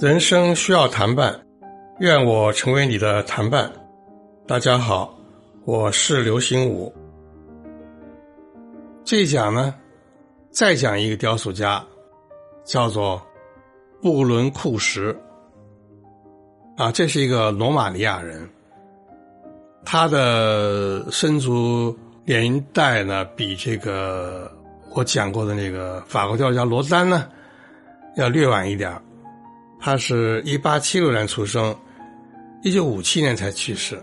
[0.00, 1.40] 人生需要谈伴，
[2.00, 3.72] 愿我成为你的谈伴。
[4.48, 5.16] 大家好，
[5.64, 6.92] 我是刘心武。
[9.04, 9.72] 这一讲呢，
[10.50, 11.86] 再讲一个雕塑家，
[12.64, 13.22] 叫做
[14.00, 15.16] 布伦库什。
[16.76, 18.50] 啊，这是一个罗马尼亚人，
[19.84, 21.38] 他的生
[22.24, 24.50] 卒年代呢，比这个
[24.90, 27.28] 我讲过的那个法国雕塑家罗丹呢，
[28.16, 29.00] 要略晚一点
[29.80, 31.76] 他是一八七六年出生，
[32.62, 34.00] 一九五七年才去世。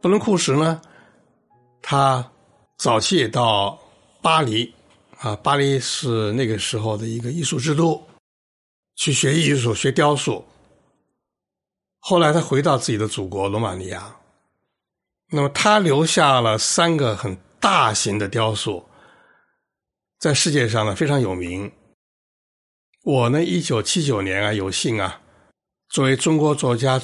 [0.00, 0.80] 布伦库什呢，
[1.82, 2.26] 他
[2.78, 3.78] 早期也到
[4.22, 4.72] 巴黎，
[5.18, 8.02] 啊，巴黎是那个时候的一个艺术之都，
[8.96, 10.42] 去学艺术、学雕塑。
[12.00, 14.16] 后来他回到自己的祖国罗马尼亚，
[15.34, 18.86] 那么他留下了三个很大型的雕塑，
[20.18, 21.72] 在世界上呢非常有名。
[23.02, 25.22] 我呢，一九七九年啊，有幸啊，
[25.88, 27.00] 作为中国作家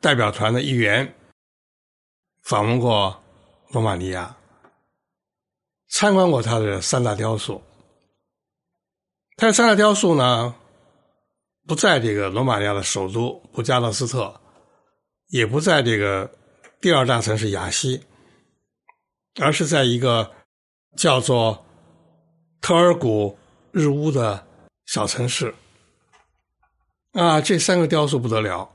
[0.00, 1.14] 代表团的一员，
[2.42, 3.22] 访问过
[3.68, 4.36] 罗马尼亚，
[5.88, 7.62] 参观过他的三大雕塑。
[9.36, 10.56] 他的三大雕塑呢，
[11.66, 14.40] 不在这个罗马尼亚的首都布加勒斯特，
[15.28, 16.30] 也不在这个
[16.80, 18.02] 第二大城市雅西，
[19.40, 20.32] 而是在一个
[20.96, 21.64] 叫做
[22.60, 23.38] 特尔古
[23.72, 24.46] 日乌的。
[24.86, 25.54] 小城市
[27.12, 28.68] 啊，这三个雕塑不得了，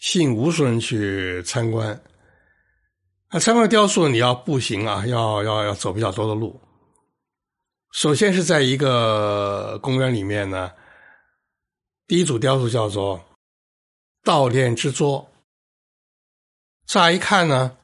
[0.00, 2.00] 吸引无数人去参观。
[3.28, 6.58] 啊，参观雕塑你要步行啊，要要要走比较多的路。
[7.92, 10.72] 首先是在一个公园里面呢，
[12.06, 13.22] 第一组雕塑叫做
[14.24, 15.30] 悼念之桌。
[16.88, 17.76] 乍一看呢，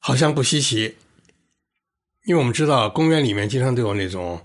[0.00, 0.96] 好像不稀奇，
[2.24, 4.42] 因为我们知道公园里面经常都有那种。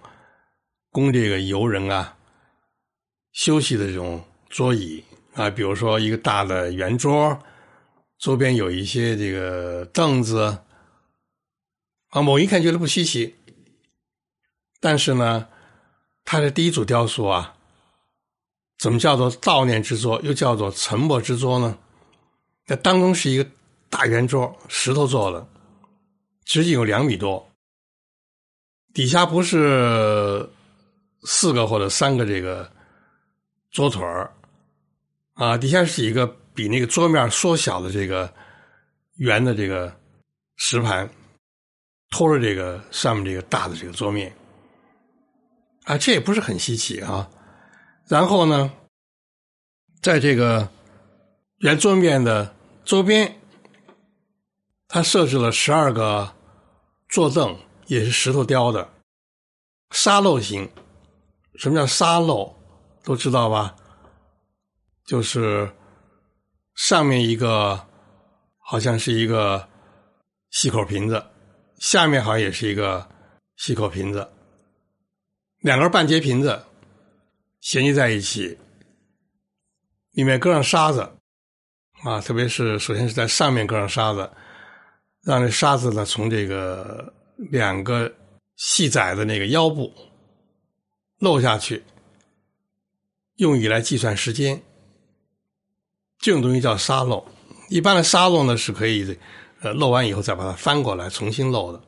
[0.89, 2.17] 供这个游人啊
[3.31, 5.03] 休息的这种桌椅
[5.35, 7.37] 啊，比如说一个大的圆桌，
[8.17, 10.57] 周边有一些这个凳子
[12.09, 13.35] 啊，某一看觉得不稀奇。
[14.79, 15.49] 但是呢，
[16.23, 17.55] 它的第一组雕塑啊，
[18.79, 21.77] 怎么叫做悼念之作，又叫做沉默之作呢？
[22.65, 23.47] 那当中是一个
[23.89, 25.47] 大圆桌，石头做的，
[26.45, 27.49] 直径有两米多，
[28.93, 30.49] 底下不是。
[31.23, 32.71] 四个或者三个这个
[33.71, 34.33] 桌腿儿
[35.33, 38.31] 啊，底下是一个比那个桌面缩小的这个
[39.15, 39.93] 圆的这个
[40.55, 41.09] 石盘，
[42.11, 44.31] 托着这个上面这个大的这个桌面
[45.83, 47.29] 啊，这也不是很稀奇啊。
[48.07, 48.71] 然后呢，
[50.01, 50.69] 在这个
[51.57, 52.55] 圆桌面的
[52.85, 53.37] 周边，
[54.87, 56.33] 他设置了十二个
[57.09, 58.89] 坐凳，也是石头雕的
[59.91, 60.69] 沙漏形。
[61.55, 62.55] 什么叫沙漏？
[63.03, 63.75] 都知道吧？
[65.05, 65.71] 就是
[66.75, 67.87] 上面一个
[68.59, 69.67] 好像是一个
[70.51, 71.25] 细口瓶子，
[71.79, 73.09] 下面好像也是一个
[73.55, 74.29] 细口瓶子，
[75.61, 76.61] 两根半截瓶子
[77.61, 78.57] 衔接在一起，
[80.11, 81.09] 里面搁上沙子
[82.03, 84.29] 啊，特别是首先是在上面搁上沙子，
[85.27, 87.13] 让这沙子呢从这个
[87.51, 88.11] 两个
[88.55, 89.93] 细窄的那个腰部。
[91.19, 91.83] 漏下去，
[93.37, 94.61] 用以来计算时间。
[96.19, 97.25] 这种东西叫沙漏。
[97.69, 99.17] 一般的沙漏呢是可以，
[99.61, 101.81] 呃，漏完以后再把它翻过来重新漏的。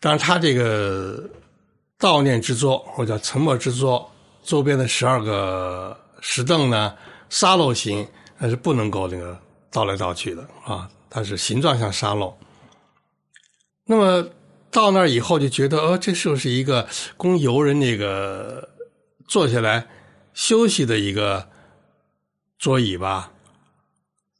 [0.00, 1.30] 但是它这个
[1.96, 4.10] 悼念之桌或者叫沉默之桌
[4.42, 6.96] 周边的十二个石凳呢，
[7.30, 8.04] 沙漏形
[8.36, 9.40] 那是不能够那个
[9.70, 12.38] 倒来倒去的啊，它是形状像沙漏。
[13.84, 14.30] 那么。
[14.68, 16.86] 到那儿以后就觉得，哦，这是不是一个
[17.16, 18.68] 供游人那个
[19.26, 19.88] 坐下来
[20.34, 21.48] 休息的一个
[22.58, 23.32] 桌椅吧？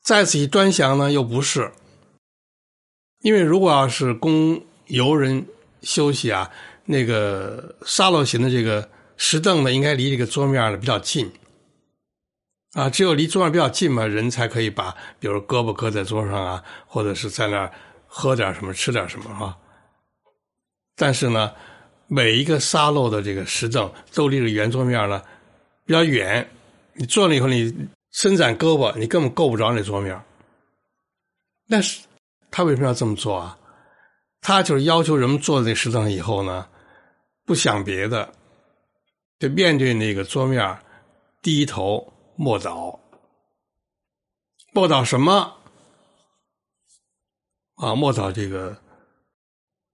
[0.02, 1.72] 再次一端详呢，又不是。
[3.22, 5.46] 因为如果要是供游人
[5.80, 6.50] 休息啊，
[6.84, 11.32] 那个沙漏型的这个石凳呢，应该离这个桌面呢比较近
[12.76, 12.88] 啊。
[12.88, 17.72] 只有离桌面比较近嘛，人才可以把，比如胳膊搁在桌上啊，或者是在那儿
[18.06, 19.56] 喝点什么、吃点什么哈。
[20.94, 21.52] 但是呢，
[22.06, 25.22] 每一个沙漏的这个石凳都离着圆桌面呢
[25.84, 26.48] 比较远，
[26.92, 27.74] 你坐了以后，你
[28.12, 30.18] 伸展胳膊，你根本够不着那桌面。
[31.68, 32.00] 但是
[32.50, 33.58] 他为什么要这么做啊？
[34.40, 36.66] 他就是要求人们坐在那石凳上以后呢，
[37.44, 38.32] 不想别的，
[39.40, 40.78] 就面对那个桌面，
[41.42, 42.98] 低头默祷。
[44.72, 45.56] 默祷什么？
[47.76, 48.76] 啊，默祷这个。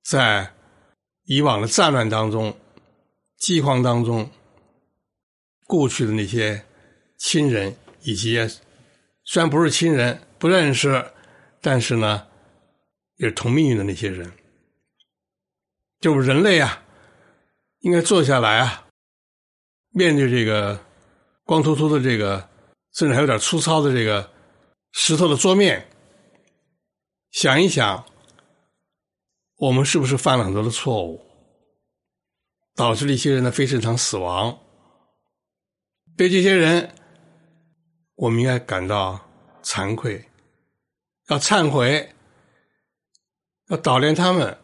[0.03, 0.53] 在
[1.23, 2.57] 以往的战乱当中、
[3.39, 4.29] 饥荒当中，
[5.69, 6.67] 故去的那些
[7.19, 8.37] 亲人，以及
[9.25, 11.13] 虽然不是亲人、不认识，
[11.61, 12.27] 但是呢，
[13.19, 14.33] 也是同命运的那些人，
[16.01, 16.83] 就是人类啊，
[17.79, 18.89] 应该坐下来啊，
[19.91, 20.85] 面对这个
[21.45, 22.49] 光秃秃的这个，
[22.93, 24.31] 甚至还有点粗糙的这个
[24.93, 25.89] 石头的桌面，
[27.31, 28.05] 想一想。
[29.59, 31.25] 我们是不是犯了很多的错误，
[32.75, 34.59] 导致了一些人的非正常死亡？
[36.17, 36.93] 对这些人，
[38.17, 39.21] 我们应该感到
[39.63, 40.29] 惭愧，
[41.29, 42.13] 要忏悔，
[43.69, 44.59] 要悼念他们，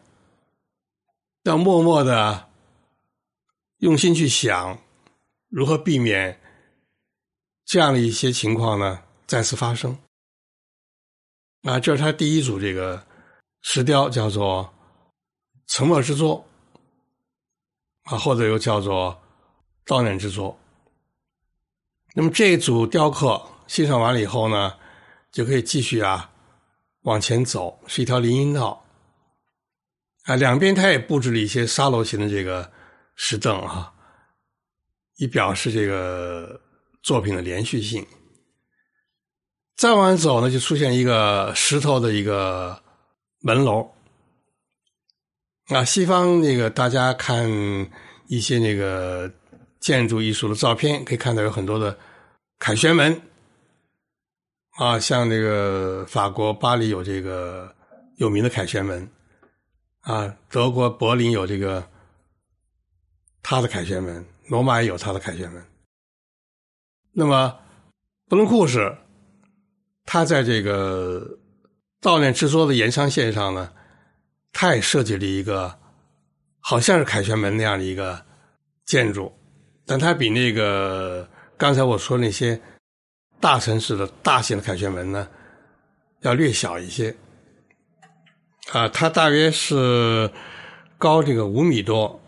[1.43, 2.49] 要默默的
[3.77, 4.81] 用心去想
[5.47, 6.38] 如何避免
[7.69, 9.95] 这样的一些情况呢再次发生。
[11.61, 13.05] 啊，这是他第一组这个
[13.61, 14.73] 石雕，叫做。
[15.71, 16.43] 沉默之作
[18.05, 19.21] 啊，或者又叫做
[19.85, 20.59] 悼念之作。
[22.15, 24.75] 那么这一组雕刻欣赏完了以后呢，
[25.31, 26.31] 就可以继续啊
[27.01, 28.83] 往前走，是一条林荫道
[30.23, 30.35] 啊。
[30.35, 32.71] 两边他也布置了一些沙楼形的这个
[33.15, 33.93] 石凳啊，
[35.17, 36.59] 以表示这个
[37.01, 38.05] 作品的连续性。
[39.75, 42.83] 再往走呢，就出现一个石头的一个
[43.41, 43.91] 门楼。
[45.67, 47.49] 啊，西方那个大家看
[48.27, 49.31] 一些那个
[49.79, 51.97] 建筑艺术的照片，可以看到有很多的
[52.57, 53.21] 凯旋门。
[54.71, 57.73] 啊，像那个法国巴黎有这个
[58.17, 59.09] 有名的凯旋门，
[60.01, 61.87] 啊，德国柏林有这个
[63.43, 65.63] 他的凯旋门，罗马也有他的凯旋门。
[67.19, 67.53] 那么
[68.29, 68.97] 布伦库什，
[70.05, 71.37] 他在这个
[72.01, 73.69] 悼念之作的延长线上呢？
[74.53, 75.77] 他也设计了一个，
[76.61, 78.25] 好像是凯旋门那样的一个
[78.85, 79.31] 建筑，
[79.85, 81.27] 但它比那个
[81.57, 82.59] 刚才我说那些
[83.41, 85.27] 大城市的大型的凯旋门呢，
[86.21, 87.13] 要略小一些。
[88.71, 90.31] 啊，它大约是
[90.97, 92.21] 高这个五米多，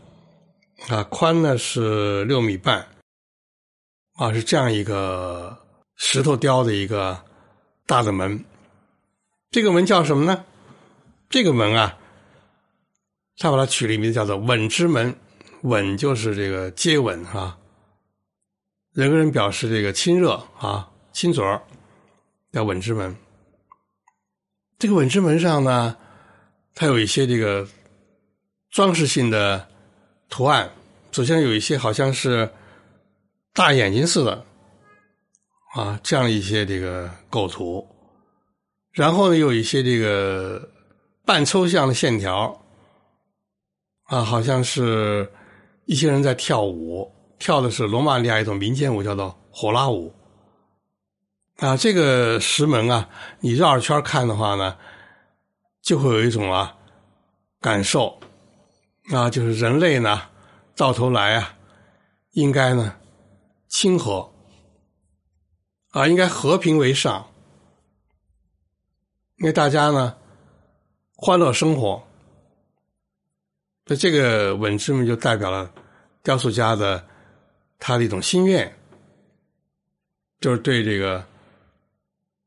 [0.90, 2.86] 啊，宽呢是六米半，
[4.22, 5.58] 啊，是这样一个
[5.96, 7.20] 石头雕的一个
[7.88, 8.46] 大的门。
[9.50, 10.46] 这个门叫什么呢？
[11.28, 11.98] 这个门啊。
[13.38, 15.16] 他把它取了一名字，叫做“吻之门”。
[15.64, 17.58] 吻就是这个接吻啊，
[18.94, 21.60] 人跟人表示这个亲热啊，亲嘴儿，
[22.52, 23.16] 叫“吻之门”。
[24.78, 25.98] 这个“吻之门”上呢，
[26.76, 27.68] 它有一些这个
[28.70, 29.68] 装饰性的
[30.30, 30.72] 图案。
[31.12, 32.48] 首先有一些好像是
[33.54, 34.46] 大眼睛似的
[35.76, 37.88] 啊，这样一些这个构图。
[38.92, 40.70] 然后呢，有一些这个
[41.26, 42.58] 半抽象的线条。
[44.06, 45.32] 啊，好像是
[45.86, 47.10] 一些人在跳舞，
[47.40, 50.14] 跳的是罗马尼亚一种民间舞，叫做火拉舞。
[51.60, 53.08] 啊，这个石门啊，
[53.40, 54.76] 你绕着圈看的话呢，
[55.82, 56.76] 就会有一种啊
[57.62, 58.20] 感受，
[59.14, 60.24] 啊，就是人类呢，
[60.76, 61.56] 到头来啊，
[62.32, 62.94] 应该呢
[63.72, 64.30] 亲和，
[65.92, 67.32] 啊，应该和平为上，
[69.38, 70.18] 因为大家呢
[71.16, 72.06] 欢乐生活。
[73.86, 75.74] 那这个吻之门就代表了
[76.22, 77.08] 雕塑家的
[77.80, 78.78] 他的一种心愿，
[80.42, 81.26] 就是对这个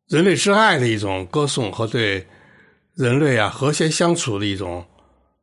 [0.09, 2.27] 人类之爱的一种歌颂和对
[2.93, 4.87] 人类啊和谐相处的一种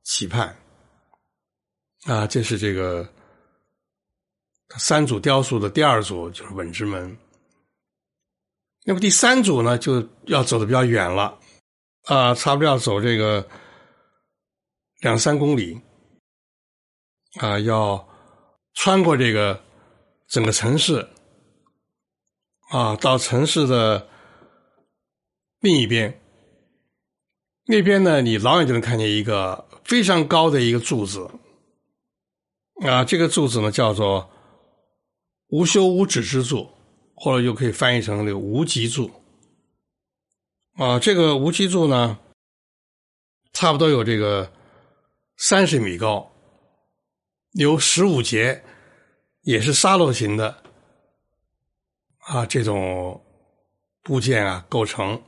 [0.03, 0.55] 期盼。
[2.03, 3.11] 啊，这是这个
[4.77, 7.17] 三组雕塑的第二组，就是稳之门。
[8.83, 11.39] 那么第三组呢，就要走的比较远了
[12.05, 13.47] 啊，差不多要走这个。
[15.01, 15.81] 两三公里，
[17.39, 18.07] 啊，要
[18.75, 19.59] 穿过这个
[20.27, 21.09] 整个城市，
[22.69, 24.07] 啊，到城市的
[25.59, 26.21] 另一边。
[27.65, 31.31] 那边呢，你老远就能看见一个非常高的一个柱子，
[32.85, 34.29] 啊，这个柱子呢叫做
[35.51, 36.67] 无休无止之柱，
[37.13, 39.11] 或者又可以翻译成这个无极柱。
[40.73, 42.17] 啊，这个无极柱呢，
[43.53, 44.51] 差不多有这个。
[45.43, 46.31] 三十米高，
[47.53, 48.63] 由十五节，
[49.41, 50.55] 也是沙漏型的
[52.19, 53.19] 啊，这种
[54.03, 55.19] 部件啊构成。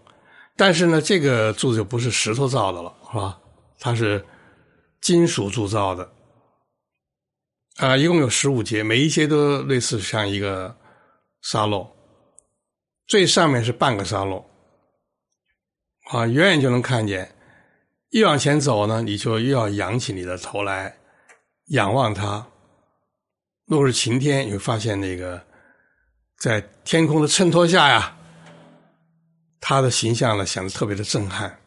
[0.55, 3.39] 但是呢，这个柱子就不是石头造的了，是吧？
[3.79, 4.23] 它是
[5.01, 6.13] 金属铸造的
[7.77, 10.77] 啊，一共有十五节，每一节都类似像一个
[11.41, 11.89] 沙漏，
[13.07, 14.45] 最上面是半个沙漏
[16.11, 17.33] 啊，远远就能看见。
[18.11, 20.95] 越往前走呢，你就越要仰起你的头来
[21.69, 22.47] 仰望它。
[23.65, 25.43] 若是晴天，你会发现那个
[26.37, 28.15] 在天空的衬托下呀，
[29.59, 31.59] 它的形象呢显得特别的震撼。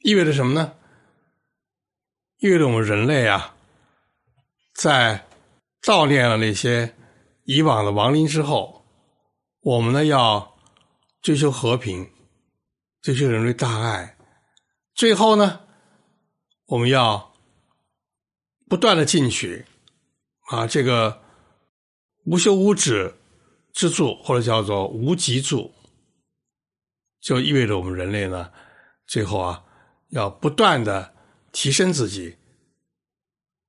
[0.00, 0.74] 意味着什么呢？
[2.40, 3.56] 意味着我们人类啊，
[4.78, 5.26] 在
[5.82, 6.94] 悼念了那些
[7.42, 8.86] 以往的亡灵之后，
[9.60, 10.56] 我们呢要
[11.20, 12.08] 追求和平，
[13.02, 14.16] 追求人类大爱，
[14.94, 15.62] 最后呢，
[16.66, 17.34] 我们要
[18.68, 19.66] 不断的进取
[20.46, 21.24] 啊，这个
[22.26, 23.16] 无休无止
[23.72, 25.74] 之助，或者叫做无极助，
[27.20, 28.52] 就意味着我们人类呢，
[29.08, 29.64] 最后啊。
[30.10, 31.14] 要不断的
[31.52, 32.38] 提升自己，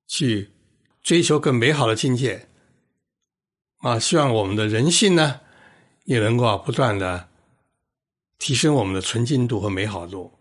[0.08, 0.54] 去
[1.02, 2.48] 追求更美好的境界
[3.80, 3.98] 啊！
[4.00, 5.42] 希望我们的人性呢，
[6.06, 7.30] 也能够不断的
[8.38, 10.40] 提升我们的纯净度和美好度。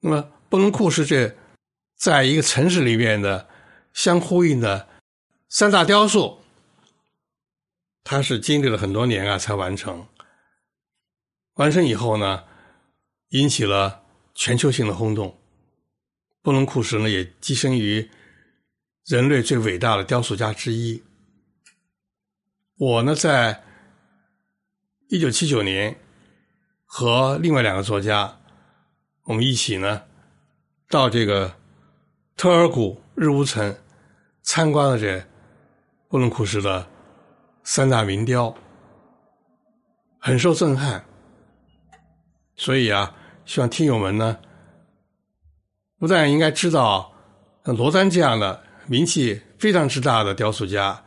[0.00, 1.36] 那么，布伦库斯这
[1.96, 3.48] 在一个城市里面的
[3.92, 4.88] 相呼应的
[5.48, 6.42] 三大雕塑，
[8.02, 10.06] 它是经历了很多年啊才完成。
[11.54, 12.44] 完成以后呢，
[13.30, 14.02] 引起了。
[14.36, 15.38] 全球性的轰动，
[16.42, 18.10] 布伦库什呢也跻身于
[19.06, 21.02] 人类最伟大的雕塑家之一。
[22.76, 23.62] 我呢，在
[25.08, 25.96] 一九七九年
[26.84, 28.40] 和另外两个作家，
[29.24, 30.02] 我们一起呢
[30.88, 31.54] 到这个
[32.36, 33.76] 特尔古日乌城
[34.42, 35.24] 参观了这
[36.08, 36.88] 布伦库什的
[37.62, 38.56] 三大名雕，
[40.18, 41.04] 很受震撼。
[42.56, 43.14] 所以啊。
[43.46, 44.38] 希望听友们呢，
[45.98, 47.12] 不但应该知道
[47.62, 51.02] 像罗丹这样的名气非常之大的雕塑家，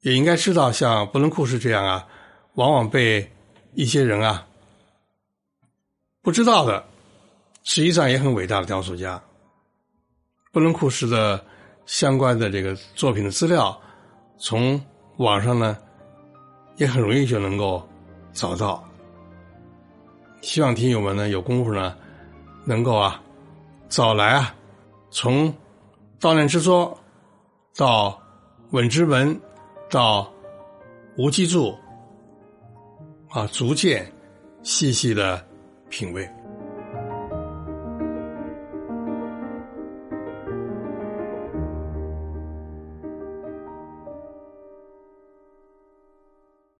[0.00, 2.06] 也应该知道像布伦库斯这样啊，
[2.54, 3.32] 往往被
[3.74, 4.46] 一些人啊
[6.22, 6.84] 不知道的，
[7.64, 9.22] 实际上也很伟大的雕塑家。
[10.52, 11.44] 布伦库斯的
[11.86, 13.78] 相关的这个作品的资料，
[14.38, 14.82] 从
[15.18, 15.76] 网上呢
[16.76, 17.86] 也很容易就能够
[18.32, 18.82] 找到。
[20.42, 21.96] 希望听友们呢有功夫呢，
[22.64, 23.22] 能够啊，
[23.88, 24.54] 早来啊，
[25.10, 25.52] 从
[26.18, 26.98] 到念之说
[27.76, 28.20] 到
[28.70, 29.38] 稳之门
[29.90, 30.32] 到
[31.16, 31.76] 无机柱
[33.28, 34.10] 啊，逐渐
[34.62, 35.44] 细细的
[35.88, 36.28] 品味。